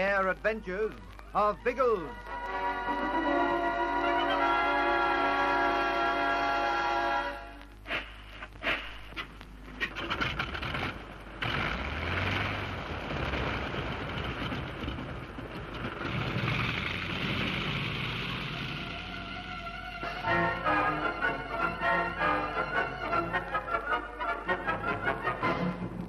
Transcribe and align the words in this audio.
air 0.00 0.28
adventures 0.28 0.92
of 1.34 1.58
Biggles. 1.62 2.08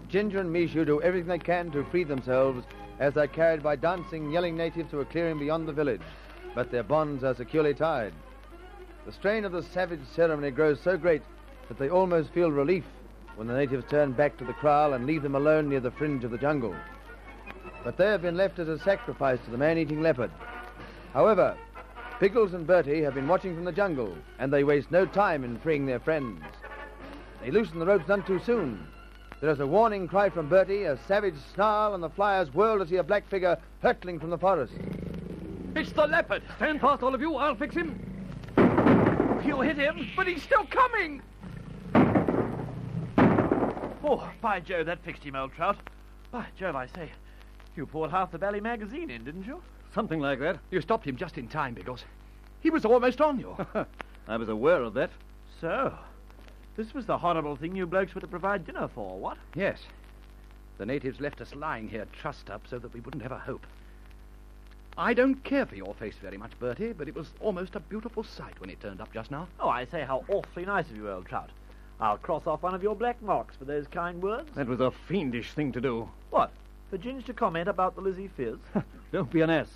Ginger 0.08 0.40
and 0.40 0.54
Mishu 0.54 0.86
do 0.86 1.02
everything 1.02 1.28
they 1.28 1.40
can 1.40 1.72
to 1.72 1.84
free 1.86 2.04
themselves 2.06 2.66
as 3.02 3.16
they're 3.16 3.28
carried 3.28 3.64
by 3.64 3.76
dancing, 3.76 4.32
yelling 4.32 4.56
natives 4.56 4.92
to 4.92 5.00
a 5.00 5.06
clearing 5.06 5.40
beyond 5.40 5.68
the 5.68 5.74
village. 5.74 6.04
But 6.54 6.70
their 6.70 6.84
bonds 6.84 7.24
are 7.24 7.34
securely 7.34 7.74
tied. 7.74 8.14
The 9.08 9.12
strain 9.12 9.44
of 9.44 9.52
the 9.52 9.64
savage 9.64 10.06
ceremony 10.16 10.52
grows 10.52 10.80
so 10.80 10.98
great 10.98 11.24
that 11.68 11.80
they 11.80 11.90
almost 11.90 12.32
feel 12.32 12.52
relief 12.52 12.84
when 13.36 13.48
the 13.48 13.56
natives 13.56 13.86
turn 13.90 14.12
back 14.12 14.38
to 14.38 14.46
the 14.46 14.54
kraal 14.54 14.94
and 14.94 15.08
leave 15.08 15.24
them 15.24 15.34
alone 15.34 15.68
near 15.68 15.80
the 15.80 15.90
fringe 15.90 16.24
of 16.24 16.30
the 16.30 16.38
jungle. 16.38 16.76
But 17.84 17.98
they 17.98 18.06
have 18.06 18.22
been 18.22 18.38
left 18.38 18.60
as 18.60 18.68
a 18.68 18.78
sacrifice 18.78 19.40
to 19.46 19.52
the 19.52 19.58
man-eating 19.58 20.04
leopard. 20.04 20.30
However, 21.12 21.58
Biggles 22.20 22.54
and 22.54 22.68
Bertie 22.68 23.02
have 23.02 23.16
been 23.16 23.28
watching 23.28 23.56
from 23.56 23.66
the 23.66 23.72
jungle, 23.72 24.16
and 24.38 24.54
they 24.54 24.64
waste 24.64 24.92
no 24.92 25.08
time 25.08 25.44
in 25.44 25.58
freeing 25.58 25.88
their 25.88 26.00
friends. 26.00 26.44
They 27.42 27.50
loosen 27.50 27.80
the 27.80 27.86
ropes 27.88 28.08
none 28.08 28.22
too 28.22 28.40
soon. 28.46 28.86
There 29.42 29.50
is 29.50 29.60
a 29.60 29.66
warning 29.66 30.08
cry 30.08 30.30
from 30.30 30.50
Bertie, 30.50 30.84
a 30.84 30.98
savage 31.08 31.36
snarl, 31.56 31.96
and 31.96 32.04
the 32.04 32.12
flyers 32.12 32.54
whirl 32.54 32.78
to 32.78 32.88
see 32.88 32.98
a 32.98 33.04
black 33.04 33.28
figure 33.28 33.58
hurtling 33.82 34.20
from 34.20 34.30
the 34.30 34.38
forest. 34.38 34.74
It's 35.76 35.92
the 35.94 36.06
leopard. 36.06 36.44
Stand 36.58 36.80
fast, 36.80 37.02
all 37.02 37.16
of 37.16 37.22
you. 37.22 37.36
I'll 37.36 37.56
fix 37.56 37.74
him. 37.74 38.00
You 39.44 39.62
hit 39.62 39.78
him, 39.78 40.10
but 40.16 40.28
he's 40.28 40.44
still 40.44 40.68
coming. 40.68 41.24
Oh, 44.04 44.30
by 44.42 44.60
Jove, 44.60 44.86
that 44.86 45.04
fixed 45.04 45.24
him, 45.24 45.36
old 45.36 45.54
trout. 45.54 45.78
By 46.30 46.46
Jove, 46.60 46.76
I 46.76 46.86
say, 46.86 47.10
you 47.76 47.88
poured 47.88 48.12
half 48.12 48.32
the 48.32 48.38
Bally 48.38 48.60
magazine 48.60 49.10
in, 49.10 49.24
didn't 49.24 49.48
you? 49.48 49.60
Something 49.96 50.20
like 50.20 50.40
that. 50.40 50.60
You 50.70 50.82
stopped 50.82 51.08
him 51.08 51.18
just 51.18 51.40
in 51.40 51.48
time, 51.48 51.74
Biggles. 51.74 52.04
He 52.60 52.70
was 52.70 52.86
almost 52.86 53.20
on 53.22 53.40
you. 53.40 53.58
I 54.28 54.38
was 54.38 54.50
aware 54.50 54.84
of 54.84 54.94
that. 54.94 55.10
So, 55.60 55.98
this 56.76 56.94
was 56.94 57.06
the 57.06 57.18
horrible 57.18 57.56
thing 57.56 57.76
you 57.76 57.86
blokes 57.86 58.16
were 58.16 58.22
to 58.22 58.28
provide 58.28 58.66
dinner 58.66 58.88
for, 58.88 59.18
what? 59.18 59.38
yes. 59.56 59.80
The 60.78 60.86
natives 60.86 61.20
left 61.20 61.42
us 61.42 61.54
lying 61.54 61.90
here 61.90 62.08
trussed 62.12 62.50
up 62.50 62.64
so 62.68 62.80
that 62.80 62.94
we 62.94 63.02
wouldn't 63.02 63.24
have 63.24 63.32
a 63.32 63.38
hope. 63.38 63.66
I 64.98 65.14
don't 65.14 65.44
care 65.44 65.66
for 65.66 65.76
your 65.76 65.94
face 65.94 66.16
very 66.22 66.38
much, 66.38 66.58
Bertie, 66.60 66.94
but 66.94 67.08
it 67.08 67.16
was 67.16 67.32
almost 67.40 67.76
a 67.76 67.80
beautiful 67.80 68.24
sight 68.24 68.60
when 68.60 68.70
it 68.70 68.82
turned 68.82 69.00
up 69.00 69.14
just 69.14 69.32
now. 69.32 69.48
Oh, 69.60 69.70
I 69.70 69.86
say, 69.86 70.04
how 70.04 70.26
awfully 70.28 70.66
nice 70.66 70.90
of 70.90 70.98
you, 70.98 71.10
old 71.10 71.28
trout. 71.28 71.50
I'll 72.00 72.18
cross 72.18 72.48
off 72.48 72.64
one 72.64 72.74
of 72.74 72.82
your 72.82 72.96
black 72.96 73.22
marks 73.22 73.56
for 73.56 73.66
those 73.66 73.88
kind 73.88 74.22
words. 74.22 74.50
That 74.56 74.68
was 74.68 74.80
a 74.80 74.92
fiendish 74.92 75.54
thing 75.54 75.72
to 75.74 75.82
do. 75.82 76.10
What? 76.32 76.52
For 76.90 76.98
Ginge 76.98 77.26
to 77.26 77.34
comment 77.34 77.70
about 77.70 77.96
the 77.96 78.02
Lizzie 78.02 78.28
Fizz? 78.30 78.58
Don't 79.12 79.32
be 79.32 79.42
an 79.42 79.50
ass. 79.50 79.70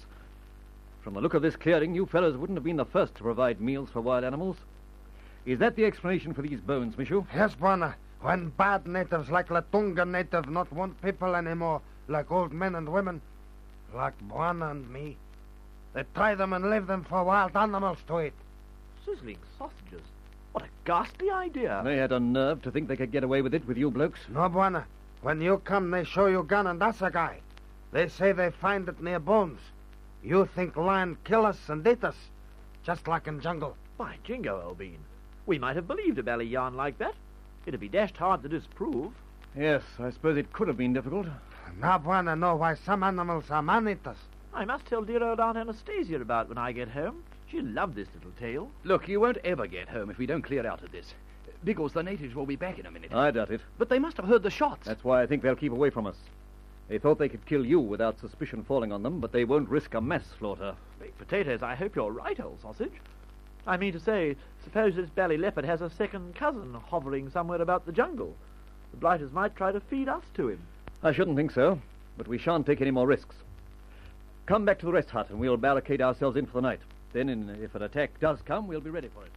From 1.02 1.14
the 1.14 1.22
look 1.22 1.36
of 1.36 1.44
this 1.44 1.56
clearing, 1.56 1.94
you 1.94 2.08
fellows 2.08 2.36
wouldn't 2.36 2.58
have 2.58 2.64
been 2.64 2.78
the 2.78 2.86
first 2.86 3.14
to 3.16 3.24
provide 3.24 3.62
meals 3.62 3.90
for 3.92 4.02
wild 4.02 4.24
animals. 4.24 4.58
Is 5.46 5.60
that 5.60 5.76
the 5.76 5.86
explanation 5.86 6.34
for 6.34 6.42
these 6.42 6.60
bones, 6.60 6.96
Mishu? 6.96 7.26
Yes, 7.34 7.54
Bwana. 7.54 7.94
When 8.22 8.50
bad 8.50 8.88
natives 8.88 9.30
like 9.30 9.50
Latonga 9.50 10.08
native 10.08 10.50
not 10.50 10.72
want 10.74 11.00
people 11.04 11.36
anymore, 11.36 11.82
like 12.08 12.32
old 12.32 12.52
men 12.52 12.74
and 12.74 12.90
women, 12.90 13.22
like 13.94 14.14
Bwana 14.28 14.72
and 14.72 14.90
me, 14.92 15.18
they 15.94 16.04
try 16.16 16.34
them 16.34 16.54
and 16.54 16.72
leave 16.72 16.88
them 16.88 17.04
for 17.04 17.24
wild 17.24 17.56
animals 17.56 18.00
to 18.08 18.22
eat. 18.22 18.34
Sizzling 19.06 19.38
sausages. 19.60 20.02
What 20.54 20.64
a 20.64 20.68
ghastly 20.84 21.30
idea. 21.30 21.82
They 21.86 21.98
had 21.98 22.12
a 22.12 22.20
nerve 22.20 22.64
to 22.64 22.72
think 22.72 22.88
they 22.88 22.98
could 22.98 23.12
get 23.12 23.24
away 23.24 23.44
with 23.44 23.54
it 23.54 23.68
with 23.68 23.78
you 23.78 23.92
blokes. 23.92 24.22
No, 24.28 24.50
Bwana. 24.50 24.86
When 25.22 25.42
you 25.42 25.60
come, 25.60 25.92
they 25.92 26.06
show 26.06 26.26
you 26.26 26.42
gun 26.42 26.66
and 26.66 26.82
that's 26.82 27.04
a 27.04 27.12
guy. 27.12 27.38
They 27.92 28.08
say 28.08 28.32
they 28.32 28.50
find 28.50 28.90
it 28.90 29.02
near 29.02 29.20
bones. 29.20 29.60
You 30.24 30.50
think 30.56 30.76
lion 30.76 31.18
kill 31.24 31.46
us 31.46 31.70
and 31.70 31.86
eat 31.86 32.04
us, 32.04 32.16
just 32.84 33.08
like 33.08 33.28
in 33.28 33.42
jungle. 33.42 33.78
By 33.98 34.16
jingo, 34.24 34.64
old 34.66 34.80
bean. 34.80 35.00
We 35.46 35.60
might 35.60 35.76
have 35.76 35.88
believed 35.88 36.18
a 36.18 36.24
bally 36.24 36.46
yarn 36.46 36.76
like 36.76 36.98
that. 36.98 37.14
It'd 37.66 37.80
be 37.80 37.90
dashed 37.90 38.18
hard 38.18 38.44
to 38.44 38.50
disprove. 38.50 39.12
Yes, 39.56 39.84
I 40.00 40.10
suppose 40.10 40.38
it 40.38 40.52
could 40.54 40.68
have 40.68 40.78
been 40.78 40.94
difficult. 40.94 41.28
Now 41.80 41.98
Bwana 41.98 42.38
know 42.38 42.56
why 42.56 42.76
some 42.76 43.04
animals 43.04 43.50
are 43.50 43.62
man-eaters. 43.62 44.18
I 44.54 44.66
must 44.66 44.86
tell 44.86 45.04
dear 45.04 45.24
old 45.24 45.40
Aunt 45.40 45.58
Anastasia 45.58 46.22
about 46.22 46.46
it 46.46 46.50
when 46.50 46.58
I 46.58 46.72
get 46.72 46.90
home. 46.90 47.24
She'll 47.48 47.66
love 47.66 47.96
this 47.96 48.08
little 48.16 48.32
tale. 48.40 48.70
Look, 48.84 49.08
you 49.08 49.20
won't 49.20 49.38
ever 49.44 49.68
get 49.68 49.88
home 49.90 50.10
if 50.10 50.18
we 50.18 50.26
don't 50.26 50.42
clear 50.42 50.66
out 50.66 50.84
of 50.84 50.92
this. 50.92 51.14
Biggles, 51.64 51.94
the 51.94 52.04
natives 52.04 52.36
will 52.36 52.46
be 52.46 52.56
back 52.56 52.80
in 52.80 52.86
a 52.86 52.92
minute. 52.92 53.14
I 53.14 53.32
doubt 53.32 53.52
it. 53.52 53.62
But 53.78 53.90
they 53.90 54.00
must 54.00 54.18
have 54.18 54.28
heard 54.28 54.44
the 54.44 54.50
shots. 54.50 54.86
That's 54.86 55.04
why 55.04 55.22
I 55.22 55.28
think 55.28 55.42
they'll 55.42 55.56
keep 55.56 55.72
away 55.72 55.90
from 55.90 56.06
us. 56.06 56.16
They 56.88 57.00
thought 57.00 57.18
they 57.18 57.30
could 57.30 57.46
kill 57.46 57.66
you 57.66 57.80
without 57.80 58.20
suspicion 58.20 58.64
falling 58.64 58.92
on 58.92 59.02
them, 59.02 59.20
but 59.20 59.32
they 59.32 59.46
won't 59.46 59.70
risk 59.70 59.94
a 59.96 60.02
mass 60.02 60.24
slaughter. 60.38 60.76
Baked 61.00 61.18
potatoes, 61.18 61.64
I 61.64 61.76
hope 61.76 61.96
you're 61.96 62.12
right, 62.12 62.40
old 62.40 62.62
sausage. 62.62 62.94
I 63.68 63.78
mean 63.78 63.94
to 63.94 64.00
say, 64.00 64.36
suppose 64.64 64.96
this 64.96 65.10
bally 65.10 65.38
leopard 65.38 65.66
has 65.66 65.82
a 65.82 65.90
second 65.90 66.36
cousin 66.36 66.74
hovering 66.74 67.30
somewhere 67.32 67.62
about 67.62 67.86
the 67.86 67.92
jungle. 67.92 68.36
The 68.92 68.98
blighters 68.98 69.32
might 69.32 69.56
try 69.56 69.72
to 69.72 69.80
feed 69.80 70.08
us 70.08 70.24
to 70.36 70.50
him. 70.50 70.60
I 71.02 71.12
shouldn't 71.12 71.36
think 71.36 71.52
so, 71.52 71.80
but 72.18 72.28
we 72.28 72.38
shan't 72.38 72.66
take 72.66 72.82
any 72.82 72.92
more 72.92 73.08
risks. 73.08 73.36
Come 74.46 74.66
back 74.66 74.80
to 74.80 74.86
the 74.86 74.92
rest 74.92 75.10
hut 75.10 75.30
and 75.30 75.40
we'll 75.40 75.58
barricade 75.58 76.02
ourselves 76.02 76.38
in 76.38 76.46
for 76.46 76.54
the 76.54 76.62
night. 76.62 76.80
Then, 77.14 77.30
in, 77.30 77.50
if 77.62 77.74
an 77.76 77.82
attack 77.82 78.20
does 78.20 78.40
come, 78.42 78.68
we'll 78.68 78.82
be 78.82 78.90
ready 78.90 79.08
for 79.08 79.24
it. 79.24 79.32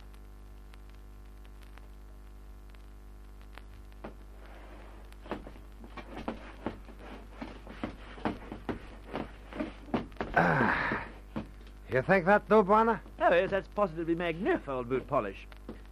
Ah. 10.36 11.04
You 11.90 12.02
think 12.02 12.26
that, 12.26 12.48
do, 12.48 12.62
Bwana? 13.28 13.36
Oh, 13.36 13.40
yes, 13.40 13.50
that's 13.50 13.68
positively 13.74 14.14
magnificent, 14.14 14.68
old 14.68 14.88
boot 14.88 15.06
polish. 15.06 15.46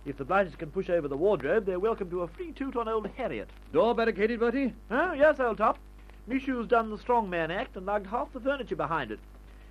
If 0.05 0.17
the 0.17 0.25
blighters 0.25 0.55
can 0.55 0.71
push 0.71 0.89
over 0.89 1.09
the 1.09 1.17
wardrobe, 1.17 1.67
they're 1.67 1.81
welcome 1.81 2.09
to 2.11 2.23
a 2.23 2.29
free 2.29 2.53
toot 2.53 2.77
on 2.77 2.89
old 2.89 3.09
Harriet. 3.17 3.51
Door 3.73 3.97
barricaded, 3.97 4.41
Bertie? 4.41 4.73
Oh, 4.91 5.13
yes, 5.13 5.41
old 5.41 5.59
top. 5.59 5.79
Mishu's 6.29 6.69
done 6.69 6.91
the 6.91 6.99
strongman 6.99 7.51
act 7.51 7.77
and 7.77 7.87
lugged 7.87 8.07
half 8.07 8.33
the 8.33 8.41
furniture 8.41 8.77
behind 8.77 9.11
it. 9.11 9.21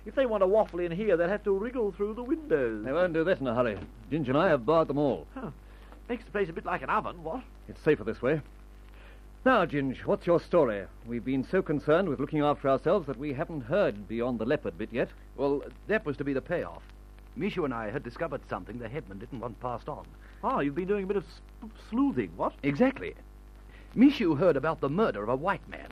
If 0.04 0.14
they 0.14 0.26
want 0.26 0.42
to 0.42 0.46
waffle 0.46 0.80
in 0.80 0.92
here, 0.92 1.16
they'll 1.16 1.28
have 1.28 1.44
to 1.44 1.52
wriggle 1.52 1.92
through 1.92 2.14
the 2.14 2.22
windows. 2.22 2.84
They 2.84 2.92
won't 2.92 3.12
do 3.12 3.24
that 3.24 3.40
in 3.40 3.46
a 3.46 3.54
hurry. 3.54 3.78
Ginger 4.10 4.32
and 4.32 4.38
I 4.38 4.48
have 4.48 4.64
barred 4.64 4.88
them 4.88 4.98
all. 4.98 5.26
Huh. 5.34 5.50
Makes 6.08 6.24
the 6.24 6.30
place 6.30 6.48
a 6.48 6.52
bit 6.52 6.64
like 6.64 6.82
an 6.82 6.90
oven, 6.90 7.22
what? 7.24 7.42
It's 7.68 7.82
safer 7.82 8.04
this 8.04 8.22
way. 8.22 8.40
Now, 9.44 9.64
Ginge, 9.64 9.98
what's 10.04 10.26
your 10.26 10.40
story? 10.40 10.84
We've 11.06 11.24
been 11.24 11.44
so 11.44 11.62
concerned 11.62 12.08
with 12.08 12.20
looking 12.20 12.40
after 12.40 12.68
ourselves 12.68 13.06
that 13.06 13.18
we 13.18 13.32
haven't 13.32 13.62
heard 13.62 14.08
beyond 14.08 14.38
the 14.38 14.44
leopard 14.44 14.78
bit 14.78 14.92
yet. 14.92 15.08
Well, 15.36 15.62
that 15.88 16.04
was 16.04 16.16
to 16.18 16.24
be 16.24 16.32
the 16.32 16.40
payoff. 16.40 16.82
Mishu 17.38 17.64
and 17.64 17.74
I 17.74 17.90
had 17.90 18.02
discovered 18.02 18.40
something 18.48 18.78
the 18.78 18.88
headman 18.88 19.18
didn't 19.18 19.40
want 19.40 19.60
passed 19.60 19.88
on. 19.88 20.06
Ah, 20.42 20.60
you've 20.60 20.74
been 20.74 20.88
doing 20.88 21.04
a 21.04 21.06
bit 21.06 21.16
of 21.16 21.24
sleuthing, 21.90 22.30
what? 22.36 22.54
Exactly. 22.62 23.14
Mishu 23.94 24.38
heard 24.38 24.56
about 24.56 24.80
the 24.80 24.88
murder 24.88 25.22
of 25.22 25.28
a 25.28 25.36
white 25.36 25.66
man, 25.68 25.88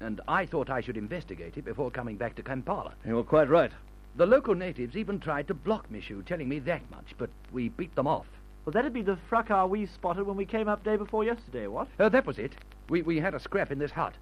and 0.00 0.20
I 0.28 0.46
thought 0.46 0.70
I 0.70 0.80
should 0.80 0.96
investigate 0.96 1.56
it 1.56 1.64
before 1.64 1.90
coming 1.90 2.16
back 2.16 2.34
to 2.36 2.42
Kampala. 2.42 2.94
You 3.06 3.16
were 3.16 3.24
quite 3.24 3.48
right. 3.48 3.72
The 4.16 4.26
local 4.26 4.54
natives 4.54 4.96
even 4.96 5.20
tried 5.20 5.48
to 5.48 5.54
block 5.54 5.90
Mishu, 5.90 6.24
telling 6.24 6.48
me 6.48 6.58
that 6.60 6.90
much, 6.90 7.14
but 7.18 7.30
we 7.52 7.68
beat 7.68 7.94
them 7.94 8.06
off. 8.06 8.26
Well, 8.64 8.72
that'd 8.72 8.92
be 8.92 9.02
the 9.02 9.18
fracas 9.28 9.68
we 9.68 9.86
spotted 9.86 10.26
when 10.26 10.36
we 10.36 10.46
came 10.46 10.68
up 10.68 10.82
day 10.82 10.96
before 10.96 11.24
yesterday, 11.24 11.66
what? 11.66 11.88
Uh, 11.98 12.08
that 12.08 12.26
was 12.26 12.38
it. 12.38 12.52
We, 12.88 13.02
we 13.02 13.20
had 13.20 13.34
a 13.34 13.40
scrap 13.40 13.70
in 13.70 13.78
this 13.78 13.90
hut. 13.90 14.14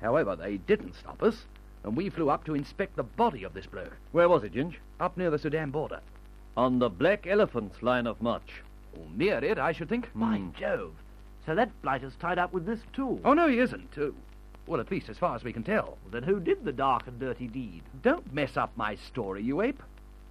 However, 0.00 0.36
they 0.36 0.56
didn't 0.56 0.94
stop 0.94 1.22
us, 1.22 1.44
and 1.84 1.96
we 1.96 2.08
flew 2.10 2.30
up 2.30 2.44
to 2.44 2.54
inspect 2.54 2.96
the 2.96 3.02
body 3.02 3.44
of 3.44 3.54
this 3.54 3.66
bloke, 3.66 3.96
Where 4.12 4.28
was 4.28 4.44
it, 4.44 4.52
Ginge? 4.52 4.76
up 5.00 5.16
near 5.16 5.30
the 5.30 5.38
Sudan 5.38 5.70
border. 5.70 6.00
On 6.56 6.78
the 6.78 6.88
Black 6.90 7.26
Elephant's 7.26 7.82
line 7.82 8.06
of 8.06 8.20
march. 8.20 8.62
Oh, 8.96 9.02
near 9.14 9.42
it, 9.44 9.58
I 9.58 9.72
should 9.72 9.88
think. 9.88 10.10
By 10.14 10.40
Jove. 10.58 10.94
So 11.46 11.54
that 11.54 11.70
blighter's 11.82 12.16
tied 12.16 12.38
up 12.38 12.52
with 12.52 12.66
this 12.66 12.80
too. 12.92 13.20
Oh, 13.24 13.32
no, 13.32 13.48
he 13.48 13.58
isn't. 13.60 13.96
Uh, 13.96 14.10
well, 14.66 14.80
at 14.80 14.90
least 14.90 15.08
as 15.08 15.16
far 15.18 15.34
as 15.36 15.44
we 15.44 15.52
can 15.52 15.62
tell. 15.62 15.96
Well, 16.02 16.10
then 16.10 16.22
who 16.24 16.40
did 16.40 16.64
the 16.64 16.72
dark 16.72 17.06
and 17.06 17.18
dirty 17.18 17.46
deed? 17.46 17.82
Don't 18.02 18.34
mess 18.34 18.56
up 18.56 18.72
my 18.76 18.96
story, 18.96 19.42
you 19.42 19.62
ape. 19.62 19.82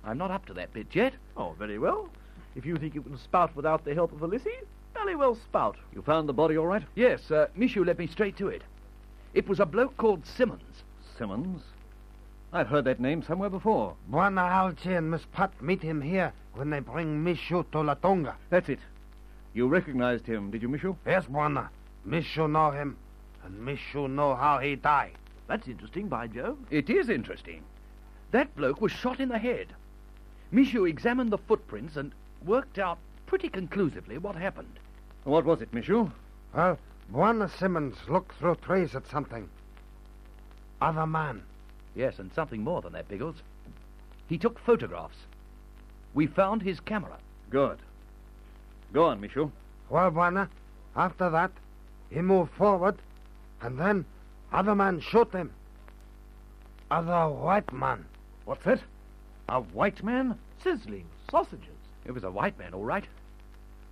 I'm 0.03 0.17
not 0.17 0.31
up 0.31 0.45
to 0.47 0.53
that 0.55 0.73
bit 0.73 0.87
yet. 0.93 1.13
Oh, 1.35 1.55
very 1.57 1.79
well. 1.79 2.09
If 2.55 2.65
you 2.65 2.75
think 2.77 2.93
you 2.93 3.01
can 3.01 3.17
spout 3.17 3.55
without 3.55 3.83
the 3.85 3.93
help 3.95 4.11
of 4.11 4.21
Ulysses, 4.21 4.65
very 4.93 5.15
well 5.15 5.35
spout. 5.35 5.77
You 5.93 6.01
found 6.01 6.27
the 6.29 6.33
body 6.33 6.57
all 6.57 6.67
right? 6.67 6.83
Yes, 6.95 7.31
uh, 7.31 7.47
Mishu 7.57 7.85
led 7.85 7.97
me 7.99 8.07
straight 8.07 8.37
to 8.37 8.47
it. 8.49 8.63
It 9.33 9.47
was 9.47 9.59
a 9.59 9.65
bloke 9.65 9.95
called 9.97 10.25
Simmons. 10.25 10.83
Simmons? 11.17 11.63
I've 12.53 12.67
heard 12.67 12.85
that 12.85 12.99
name 12.99 13.23
somewhere 13.23 13.49
before. 13.49 13.95
Bwana 14.09 14.49
Algy 14.49 14.93
and 14.93 15.11
Miss 15.11 15.25
Pat 15.33 15.61
meet 15.61 15.81
him 15.81 16.01
here 16.01 16.31
when 16.53 16.69
they 16.69 16.79
bring 16.79 17.23
Mishu 17.23 17.69
to 17.71 17.77
Latonga. 17.79 18.35
That's 18.49 18.69
it. 18.69 18.79
You 19.53 19.67
recognized 19.67 20.25
him, 20.25 20.51
did 20.51 20.61
you, 20.61 20.69
Mishu? 20.69 20.95
Yes, 21.05 21.25
Bwana. 21.25 21.69
Mishu 22.07 22.49
know 22.49 22.71
him, 22.71 22.97
and 23.43 23.59
Mishu 23.59 24.09
know 24.09 24.35
how 24.35 24.59
he 24.59 24.75
die. 24.75 25.11
That's 25.47 25.67
interesting, 25.67 26.07
by 26.07 26.27
Jove. 26.27 26.57
It 26.69 26.89
is 26.89 27.09
interesting. 27.09 27.63
That 28.31 28.55
bloke 28.55 28.81
was 28.81 28.91
shot 28.91 29.19
in 29.19 29.29
the 29.29 29.37
head. 29.37 29.67
Mishu 30.53 30.87
examined 30.87 31.31
the 31.31 31.37
footprints 31.37 31.97
and 31.97 32.13
worked 32.45 32.77
out 32.77 32.99
pretty 33.25 33.49
conclusively 33.49 34.17
what 34.17 34.35
happened. 34.35 34.79
What 35.23 35.45
was 35.45 35.61
it, 35.61 35.71
Mishu? 35.73 36.11
Well, 36.53 36.77
Bwana 37.11 37.49
Simmons 37.49 37.97
looked 38.07 38.37
through 38.37 38.55
trays 38.55 38.95
at 38.95 39.07
something. 39.07 39.49
Other 40.81 41.07
man. 41.07 41.43
Yes, 41.95 42.19
and 42.19 42.31
something 42.33 42.63
more 42.63 42.81
than 42.81 42.93
that, 42.93 43.07
Biggles. 43.07 43.37
He 44.27 44.37
took 44.37 44.59
photographs. 44.59 45.17
We 46.13 46.27
found 46.27 46.61
his 46.61 46.79
camera. 46.79 47.17
Good. 47.49 47.79
Go 48.93 49.05
on, 49.05 49.21
Mishu. 49.21 49.51
Well, 49.89 50.11
Bwana, 50.11 50.49
after 50.95 51.29
that, 51.29 51.51
he 52.09 52.21
moved 52.21 52.51
forward, 52.53 52.97
and 53.61 53.79
then 53.79 54.05
other 54.51 54.75
man 54.75 54.99
shoot 54.99 55.31
him. 55.31 55.51
Other 56.89 57.29
white 57.33 57.71
man. 57.73 58.05
What's 58.45 58.63
that? 58.65 58.81
A 59.49 59.61
white 59.61 60.03
man? 60.03 60.37
Sizzling 60.63 61.05
sausages. 61.29 61.67
It 62.05 62.11
was 62.11 62.23
a 62.23 62.31
white 62.31 62.57
man, 62.57 62.73
all 62.73 62.83
right. 62.83 63.05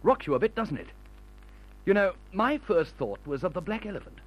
Rocks 0.04 0.28
you 0.28 0.36
a 0.36 0.40
bit, 0.40 0.56
doesn't 0.56 0.78
it? 0.78 0.88
You 1.86 1.94
know, 1.94 2.14
my 2.32 2.58
first 2.58 2.92
thought 2.96 3.20
was 3.26 3.44
of 3.44 3.54
the 3.54 3.62
black 3.62 3.86
elephant. 3.86 4.18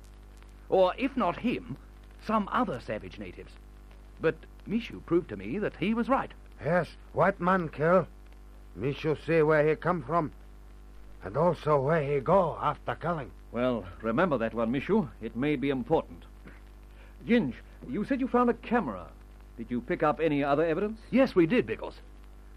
Or, 0.69 0.93
if 0.99 1.17
not 1.17 1.39
him, 1.39 1.77
some 2.27 2.49
other 2.53 2.81
savage 2.81 3.19
natives. 3.19 3.53
But 4.21 4.37
Mishu 4.69 5.05
proved 5.07 5.29
to 5.31 5.37
me 5.37 5.59
that 5.59 5.77
he 5.77 5.95
was 5.95 6.09
right. 6.09 6.31
Yes, 6.65 6.89
white 7.13 7.41
man 7.41 7.69
kill. 7.69 8.07
Me 8.75 8.93
should 8.93 9.19
see 9.25 9.43
where 9.43 9.69
he 9.69 9.75
come 9.77 10.03
from. 10.03 10.33
And 11.25 11.37
also 11.37 11.81
where 11.81 12.03
he 12.03 12.21
go 12.21 12.57
after 12.61 12.95
killing. 12.95 13.31
Well, 13.51 13.85
remember 14.03 14.39
that 14.39 14.55
one, 14.55 14.73
Mishu. 14.73 15.09
It 15.21 15.37
may 15.37 15.57
be 15.57 15.71
important. 15.71 16.25
Ginge, 17.27 17.55
you 17.89 18.05
said 18.05 18.21
you 18.21 18.29
found 18.29 18.51
a 18.51 18.55
camera. 18.55 19.07
Did 19.57 19.71
you 19.71 19.81
pick 19.81 20.03
up 20.03 20.21
any 20.21 20.45
other 20.45 20.65
evidence? 20.65 21.01
Yes, 21.11 21.35
we 21.35 21.47
did, 21.47 21.67
Biggles. 21.67 21.95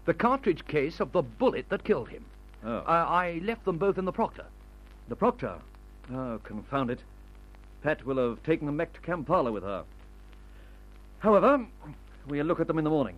The 0.04 0.14
cartridge 0.14 0.66
case 0.66 1.00
of 1.00 1.12
the 1.12 1.22
bullet 1.22 1.68
that 1.68 1.84
killed 1.84 2.08
him. 2.08 2.24
Oh. 2.64 2.78
I, 2.86 2.96
I 2.96 3.40
left 3.42 3.64
them 3.64 3.78
both 3.78 3.98
in 3.98 4.04
the 4.04 4.12
proctor. 4.12 4.44
The 5.08 5.16
proctor? 5.16 5.58
Oh, 6.12 6.40
confound 6.44 6.90
it. 6.90 7.00
Pat 7.82 8.04
will 8.06 8.16
have 8.16 8.42
taken 8.42 8.66
them 8.66 8.76
back 8.76 8.92
to 8.92 9.00
Kampala 9.00 9.50
with 9.50 9.62
her. 9.64 9.84
However, 11.18 11.66
we'll 12.28 12.46
look 12.46 12.60
at 12.60 12.66
them 12.66 12.78
in 12.78 12.84
the 12.84 12.90
morning. 12.90 13.16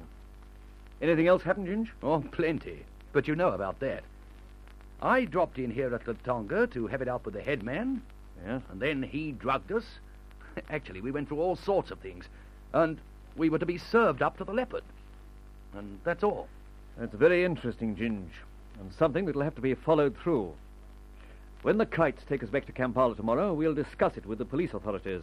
Anything 1.03 1.27
else 1.27 1.43
happen, 1.43 1.67
Ginge? 1.67 1.89
Oh, 2.03 2.21
plenty. 2.33 2.85
But 3.13 3.29
you 3.29 3.35
know 3.37 3.51
about 3.51 3.81
that. 3.81 4.05
I 5.03 5.25
dropped 5.27 5.59
in 5.59 5.71
here 5.71 5.95
at 5.95 6.07
Latonga 6.07 6.71
to 6.73 6.87
have 6.87 7.03
it 7.03 7.09
out 7.09 7.25
with 7.25 7.35
the 7.35 7.43
head 7.43 7.63
man, 7.63 8.03
Yeah? 8.45 8.61
and 8.71 8.81
then 8.81 9.03
he 9.03 9.33
drugged 9.33 9.71
us. 9.73 9.85
Actually, 10.71 11.01
we 11.03 11.11
went 11.11 11.29
through 11.29 11.41
all 11.41 11.57
sorts 11.57 11.91
of 11.91 11.99
things, 11.99 12.27
and 12.73 12.99
we 13.37 13.51
were 13.51 13.59
to 13.59 13.67
be 13.67 13.79
served 13.79 14.23
up 14.23 14.39
to 14.39 14.45
the 14.45 14.53
leopard. 14.53 14.85
And 15.77 15.99
that's 16.05 16.23
all. 16.23 16.49
That's 16.97 17.15
very 17.15 17.45
interesting, 17.45 17.97
Ginge, 17.97 18.31
and 18.81 18.93
something 18.99 19.27
that'll 19.27 19.43
have 19.43 19.57
to 19.57 19.61
be 19.61 19.75
followed 19.75 20.17
through. 20.17 20.55
When 21.65 21.79
the 21.79 21.87
kites 21.87 22.23
take 22.29 22.43
us 22.43 22.51
back 22.51 22.67
to 22.67 22.73
Kampala 22.73 23.17
tomorrow, 23.17 23.55
we'll 23.55 23.73
discuss 23.73 24.19
it 24.19 24.27
with 24.27 24.37
the 24.37 24.45
police 24.45 24.75
authorities. 24.75 25.23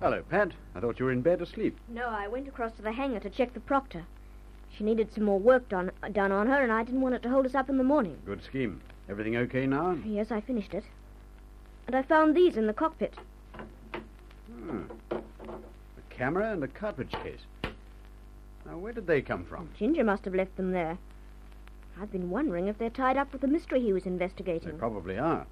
Hello, 0.00 0.22
Pat. 0.30 0.52
I 0.74 0.80
thought 0.80 0.98
you 0.98 1.04
were 1.04 1.12
in 1.12 1.20
bed 1.20 1.42
asleep. 1.42 1.78
No, 1.88 2.06
I 2.06 2.26
went 2.28 2.48
across 2.48 2.72
to 2.76 2.82
the 2.82 2.92
hangar 2.92 3.20
to 3.20 3.28
check 3.28 3.52
the 3.52 3.60
proctor. 3.60 4.06
She 4.74 4.84
needed 4.84 5.12
some 5.12 5.24
more 5.24 5.38
work 5.38 5.68
done, 5.68 5.90
done 6.12 6.32
on 6.32 6.46
her, 6.46 6.62
and 6.62 6.72
I 6.72 6.82
didn't 6.82 7.02
want 7.02 7.14
it 7.14 7.22
to 7.24 7.28
hold 7.28 7.44
us 7.44 7.54
up 7.54 7.68
in 7.68 7.76
the 7.76 7.84
morning. 7.84 8.16
Good 8.24 8.42
scheme. 8.42 8.80
Everything 9.10 9.36
okay 9.36 9.66
now? 9.66 9.98
Yes, 10.06 10.32
I 10.32 10.40
finished 10.40 10.72
it. 10.72 10.84
And 11.86 11.94
I 11.94 12.00
found 12.00 12.34
these 12.34 12.56
in 12.56 12.66
the 12.66 12.72
cockpit. 12.72 13.12
Hmm. 14.72 14.84
A 15.10 16.14
camera 16.14 16.50
and 16.50 16.64
a 16.64 16.68
cartridge 16.68 17.12
case. 17.22 17.40
Now, 18.64 18.78
where 18.78 18.94
did 18.94 19.06
they 19.06 19.20
come 19.20 19.44
from? 19.44 19.68
Ginger 19.78 20.02
must 20.02 20.24
have 20.24 20.34
left 20.34 20.56
them 20.56 20.72
there. 20.72 20.96
I've 22.00 22.10
been 22.10 22.30
wondering 22.30 22.68
if 22.68 22.78
they're 22.78 22.88
tied 22.88 23.18
up 23.18 23.32
with 23.32 23.42
the 23.42 23.48
mystery 23.48 23.82
he 23.82 23.92
was 23.92 24.06
investigating. 24.06 24.70
They 24.70 24.78
probably 24.78 25.18
are. 25.18 25.46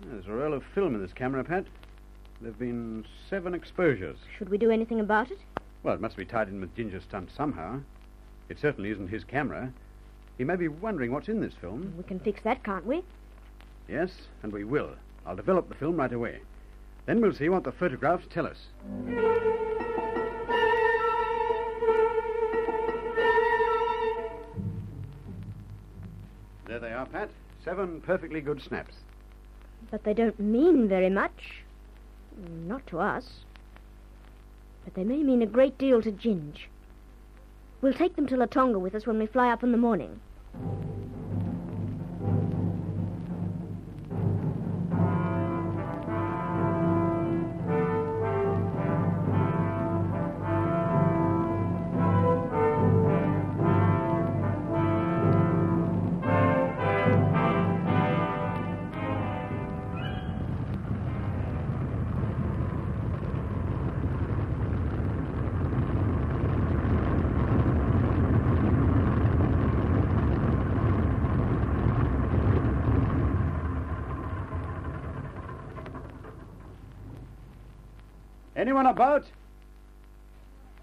There's 0.00 0.26
a 0.26 0.32
roll 0.32 0.54
of 0.54 0.62
film 0.74 0.94
in 0.94 1.02
this 1.02 1.12
camera, 1.12 1.42
Pat. 1.42 1.64
There 2.40 2.50
have 2.50 2.58
been 2.58 3.04
seven 3.28 3.52
exposures. 3.52 4.18
Should 4.38 4.48
we 4.48 4.58
do 4.58 4.70
anything 4.70 5.00
about 5.00 5.32
it? 5.32 5.38
Well, 5.82 5.94
it 5.94 6.00
must 6.00 6.16
be 6.16 6.24
tied 6.24 6.48
in 6.48 6.60
with 6.60 6.76
Ginger's 6.76 7.02
stunt 7.02 7.30
somehow. 7.36 7.80
It 8.48 8.60
certainly 8.60 8.90
isn't 8.90 9.08
his 9.08 9.24
camera. 9.24 9.72
He 10.38 10.44
may 10.44 10.54
be 10.56 10.68
wondering 10.68 11.10
what's 11.10 11.28
in 11.28 11.40
this 11.40 11.54
film. 11.60 11.94
We 11.96 12.04
can 12.04 12.20
fix 12.20 12.42
that, 12.42 12.62
can't 12.62 12.86
we? 12.86 13.02
Yes, 13.88 14.12
and 14.44 14.52
we 14.52 14.62
will. 14.62 14.90
I'll 15.26 15.36
develop 15.36 15.68
the 15.68 15.74
film 15.74 15.96
right 15.96 16.12
away. 16.12 16.40
Then 17.06 17.20
we'll 17.20 17.34
see 17.34 17.48
what 17.48 17.64
the 17.64 17.72
photographs 17.72 18.26
tell 18.30 18.46
us. 18.46 18.58
There 26.66 26.78
they 26.78 26.92
are, 26.92 27.06
Pat. 27.06 27.30
Seven 27.64 28.00
perfectly 28.00 28.40
good 28.40 28.62
snaps. 28.62 28.94
But 29.90 30.04
they 30.04 30.14
don't 30.14 30.38
mean 30.38 30.88
very 30.88 31.10
much. 31.10 31.64
Not 32.66 32.86
to 32.86 32.98
us. 32.98 33.44
But 34.84 34.94
they 34.94 35.04
may 35.04 35.22
mean 35.22 35.42
a 35.42 35.46
great 35.46 35.76
deal 35.78 36.00
to 36.02 36.10
Ginge. 36.10 36.68
We'll 37.80 37.92
take 37.92 38.16
them 38.16 38.26
to 38.28 38.36
Latonga 38.36 38.80
with 38.80 38.94
us 38.94 39.06
when 39.06 39.18
we 39.18 39.26
fly 39.26 39.50
up 39.50 39.62
in 39.62 39.72
the 39.72 39.78
morning. 39.78 40.20
Anyone 78.72 78.86
about? 78.86 79.24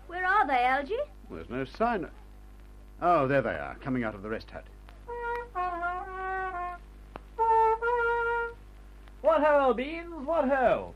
Where 0.05 0.23
are 0.23 0.45
they, 0.45 0.63
Algy? 0.63 0.93
Well, 1.27 1.37
there's 1.37 1.49
no 1.49 1.65
sign. 1.75 2.07
Oh, 3.01 3.27
there 3.27 3.41
they 3.41 3.49
are, 3.49 3.75
coming 3.83 4.03
out 4.03 4.13
of 4.13 4.21
the 4.21 4.29
rest 4.29 4.51
hut. 4.51 4.63
What 9.21 9.41
ho, 9.41 9.73
Beans? 9.73 10.13
What 10.23 10.47
ho? 10.47 10.93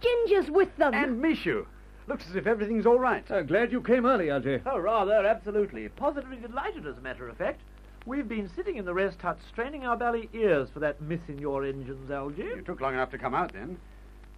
Ginger's 0.00 0.50
with 0.50 0.76
them. 0.78 0.94
And 0.94 1.22
Mishu. 1.22 1.64
Looks 2.08 2.24
as 2.28 2.34
if 2.34 2.48
everything's 2.48 2.86
all 2.86 2.98
right. 2.98 3.30
Uh, 3.30 3.42
glad 3.42 3.70
you 3.70 3.80
came 3.80 4.04
early, 4.04 4.28
Algy. 4.28 4.58
Oh, 4.66 4.78
rather, 4.78 5.24
absolutely. 5.24 5.88
Positively 5.90 6.38
delighted, 6.38 6.88
as 6.88 6.98
a 6.98 7.02
matter 7.02 7.28
of 7.28 7.36
fact. 7.36 7.60
We've 8.04 8.28
been 8.28 8.50
sitting 8.56 8.78
in 8.78 8.84
the 8.84 8.94
rest 8.94 9.22
hut 9.22 9.38
straining 9.52 9.86
our 9.86 9.96
bally 9.96 10.28
ears 10.32 10.68
for 10.74 10.80
that 10.80 11.00
miss 11.00 11.20
in 11.28 11.38
your 11.38 11.64
engines, 11.64 12.10
Algy. 12.10 12.42
You 12.42 12.62
took 12.66 12.80
long 12.80 12.94
enough 12.94 13.12
to 13.12 13.18
come 13.18 13.32
out 13.32 13.52
then. 13.52 13.78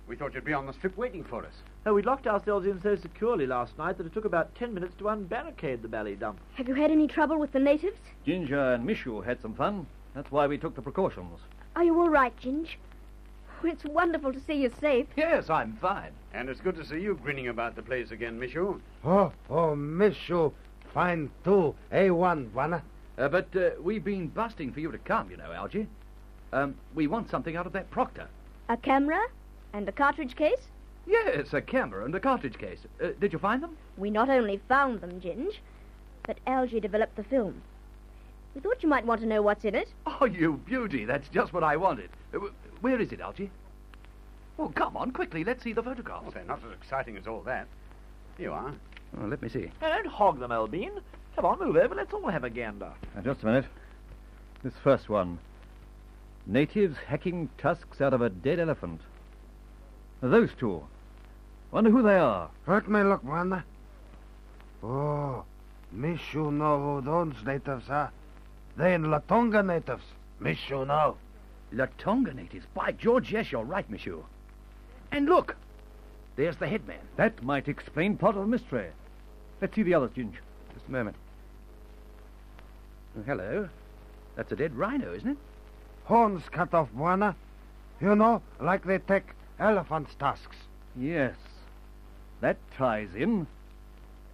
We 0.06 0.16
thought 0.16 0.34
you'd 0.34 0.44
be 0.44 0.52
on 0.52 0.66
the 0.66 0.73
strip 0.75 0.96
waiting 0.99 1.25
for 1.25 1.44
us. 1.44 1.54
Oh, 1.87 1.94
we 1.94 2.02
locked 2.02 2.26
ourselves 2.26 2.66
in 2.66 2.80
so 2.82 2.94
securely 2.96 3.46
last 3.46 3.76
night 3.78 3.96
that 3.96 4.06
it 4.06 4.12
took 4.12 4.26
about 4.26 4.54
ten 4.54 4.75
minutes 4.75 4.94
to 4.99 5.08
unbarricade 5.08 5.80
the 5.80 5.88
bally 5.88 6.14
dump. 6.14 6.38
Have 6.54 6.68
you 6.68 6.75
had 6.75 6.90
any 6.90 7.08
trouble 7.08 7.38
with 7.38 7.52
the 7.52 7.58
natives? 7.58 7.96
Ginger 8.26 8.75
and 8.75 8.87
Mishu 8.87 9.25
had 9.25 9.40
some 9.40 9.54
fun. 9.54 9.87
That's 10.14 10.30
why 10.30 10.46
we 10.46 10.58
took 10.58 10.75
the 10.75 10.82
precautions. 10.82 11.40
Are 11.75 11.84
you 11.84 11.99
all 11.99 12.11
right, 12.11 12.34
Ginge? 12.38 12.76
Oh, 13.62 13.66
it's 13.66 13.84
wonderful 13.84 14.32
to 14.32 14.40
see 14.40 14.54
you 14.62 14.70
safe. 14.78 15.06
Yes, 15.16 15.49
I'm 15.49 15.78
fine. 15.80 16.12
And 16.34 16.49
it's 16.50 16.61
good 16.61 16.76
to 16.76 16.84
see 16.84 17.00
you 17.00 17.18
grinning 17.23 17.49
about 17.49 17.75
the 17.75 17.82
place 17.82 18.11
again, 18.11 18.38
Mishu. 18.38 18.80
Oh, 19.04 19.32
oh, 19.49 19.75
miss 19.75 20.16
you. 20.28 20.52
Fine 20.92 21.30
too. 21.44 21.75
A1, 21.92 22.50
Bwana. 22.50 22.82
Uh, 23.16 23.28
but 23.28 23.49
uh, 23.56 23.70
we've 23.80 24.04
been 24.04 24.28
busting 24.28 24.73
for 24.73 24.80
you 24.80 24.92
to 24.92 24.99
come, 24.99 25.30
you 25.30 25.37
know, 25.37 25.50
Algy. 25.50 25.87
Um, 26.52 26.75
we 26.94 27.06
want 27.06 27.30
something 27.30 27.56
out 27.56 27.66
of 27.66 27.73
that 27.73 27.90
proctor. 27.90 28.28
A 28.68 28.76
camera? 28.76 29.20
And 29.75 29.88
a 29.88 29.93
cartridge 29.93 30.37
case? 30.37 30.69
Yes, 31.04 31.52
a 31.52 31.61
camera 31.61 32.04
and 32.04 32.14
a 32.14 32.21
cartridge 32.21 32.57
case. 32.57 32.78
Uh, 33.02 33.09
did 33.21 33.33
you 33.33 33.40
find 33.40 33.61
them? 33.61 33.76
We 33.99 34.09
not 34.09 34.31
only 34.31 34.61
found 34.69 35.00
them, 35.00 35.21
Ginge, 35.21 35.59
but 36.23 36.38
Algy 36.47 36.78
developed 36.78 37.16
the 37.16 37.25
film. 37.25 37.61
We 38.54 38.61
thought 38.61 38.85
you 38.85 38.88
might 38.88 39.04
want 39.04 39.21
to 39.23 39.26
know 39.26 39.43
what's 39.43 39.64
in 39.64 39.75
it. 39.75 39.88
Oh, 40.07 40.26
you 40.26 40.61
beauty. 40.64 41.04
That's 41.04 41.28
just 41.28 41.52
what 41.52 41.64
I 41.64 41.76
wanted. 41.76 42.09
Uh, 42.33 42.38
where 42.83 43.00
is 43.00 43.11
it, 43.11 43.21
Algy? 43.21 43.50
Oh, 44.61 44.69
come 44.69 44.97
on, 44.97 45.11
quickly. 45.11 45.43
Let's 45.43 45.64
see 45.64 45.73
the 45.73 45.83
photographs. 45.83 46.23
Well, 46.23 46.31
they're 46.31 46.45
not 46.45 46.61
as 46.64 46.73
exciting 46.81 47.16
as 47.16 47.26
all 47.26 47.43
that. 47.43 47.66
Here 48.38 48.50
you 48.50 48.52
are. 48.52 48.73
Oh, 49.21 49.26
let 49.26 49.43
me 49.43 49.49
see. 49.49 49.73
Now, 49.83 49.88
don't 49.88 50.07
hog 50.07 50.38
them, 50.38 50.52
old. 50.52 50.73
Come 51.35 51.45
on, 51.45 51.59
move 51.59 51.76
over. 51.76 51.97
Let's 51.97 52.14
all 52.14 52.28
have 52.28 52.45
a 52.45 52.50
gander. 52.50 52.93
Now, 53.16 53.23
just 53.23 53.43
a 53.43 53.47
minute. 53.47 53.66
This 54.62 54.75
first 54.85 55.09
one. 55.09 55.40
Natives 56.47 56.97
hacking 57.09 57.50
tusks 57.59 58.00
out 58.00 58.14
of 58.14 58.23
a 58.23 58.31
dead 58.31 58.61
elephant. 58.61 59.00
Now, 60.25 60.31
Those 60.31 60.50
two. 60.59 60.83
Wonder 61.71 61.90
who 61.90 62.02
they 62.02 62.16
are. 62.16 62.49
Let 62.66 62.88
me 62.88 63.02
look, 63.02 63.23
Bwana. 63.23 63.62
Oh, 64.83 65.45
Miss 65.93 66.21
you 66.33 66.50
know 66.50 66.81
who 66.81 67.00
those 67.02 67.35
natives 67.45 67.90
are. 67.90 68.11
They 68.75 68.97
Latonga 68.97 69.62
natives. 69.62 70.04
Miss 70.40 70.59
you 70.71 70.87
know. 70.87 71.19
La 71.73 71.87
Tonga 71.99 72.33
natives. 72.33 72.64
By 72.73 72.93
George, 72.93 73.33
yes, 73.33 73.52
you're 73.52 73.64
right, 73.64 73.88
monsieur. 73.90 74.23
And 75.12 75.26
look, 75.26 75.57
there's 76.37 76.57
the 76.57 76.69
headman. 76.69 77.00
That 77.16 77.43
might 77.43 77.69
explain 77.69 78.16
part 78.16 78.35
of 78.35 78.43
the 78.43 78.49
mystery. 78.49 78.88
Let's 79.61 79.75
see 79.75 79.83
the 79.83 79.93
others, 79.93 80.12
Ginge. 80.16 80.37
Just 80.73 80.88
a 80.88 80.93
moment. 80.93 81.16
Oh, 83.19 83.23
hello. 83.26 83.69
That's 84.37 84.52
a 84.52 84.57
dead 84.57 84.75
rhino, 84.75 85.12
isn't 85.12 85.33
it? 85.33 85.38
Horns 86.04 86.45
cut 86.50 86.73
off, 86.73 86.88
Bwana. 86.97 87.35
You 88.00 88.14
know, 88.14 88.40
like 88.59 88.87
they 88.87 88.99
take 88.99 89.26
elephants' 89.58 90.14
tusks. 90.18 90.56
Yes. 90.96 91.34
That 92.40 92.56
ties 92.76 93.08
in. 93.16 93.46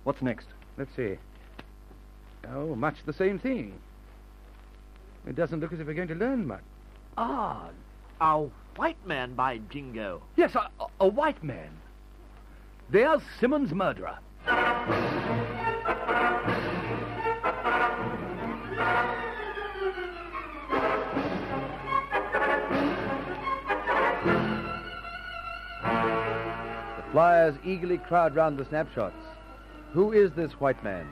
What's 0.05 0.23
next? 0.23 0.47
Let's 0.77 0.95
see. 0.97 1.17
Oh, 2.53 2.75
much 2.75 2.97
the 3.07 3.13
same 3.13 3.39
thing. 3.39 3.75
It 5.27 5.37
doesn't 5.37 5.61
look 5.61 5.73
as 5.73 5.81
if 5.81 5.87
we're 5.87 5.95
going 5.95 6.09
to 6.09 6.15
learn 6.15 6.47
much. 6.47 6.63
Ah, 7.19 7.69
a 8.21 8.47
white 8.77 9.07
man 9.07 9.35
by 9.35 9.59
jingo. 9.71 10.23
Yes, 10.37 10.55
a, 10.55 10.71
a- 10.83 10.87
a 11.01 11.09
white 11.09 11.43
man. 11.45 11.71
There's 12.89 13.21
Simmons' 13.39 13.73
murderer. 13.73 14.19
Flyers 27.13 27.57
eagerly 27.65 27.99
crowd 27.99 28.35
round 28.35 28.57
the 28.59 28.65
snapshots. 28.65 29.17
Who 29.93 30.13
is 30.13 30.31
this 30.33 30.53
white 30.53 30.83
man? 30.85 31.07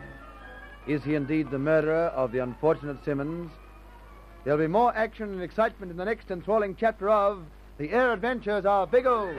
Is 0.86 1.02
he 1.02 1.14
indeed 1.14 1.50
the 1.50 1.58
murderer 1.58 2.06
of 2.14 2.32
the 2.32 2.38
unfortunate 2.38 3.04
Simmons? 3.04 3.50
There'll 4.44 4.58
be 4.58 4.66
more 4.66 4.94
action 4.96 5.32
and 5.32 5.42
excitement 5.42 5.90
in 5.90 5.98
the 5.98 6.04
next 6.04 6.30
enthralling 6.30 6.76
chapter 6.78 7.10
of 7.10 7.44
The 7.78 7.90
Air 7.90 8.12
Adventures 8.12 8.64
of 8.64 8.90
Biggles. 8.90 9.36